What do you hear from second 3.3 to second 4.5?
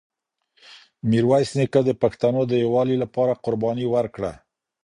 قرباني ورکړه.